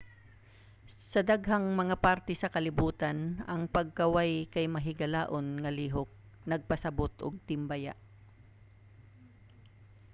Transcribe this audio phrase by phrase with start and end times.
[1.11, 3.17] sa daghang mga parte sa kalibutan
[3.51, 6.09] ang pagkaway kay mahigalaon nga lihok
[6.51, 7.93] nagpasabot og timbaya.